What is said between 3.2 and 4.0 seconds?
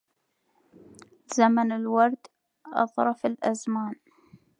الأزمان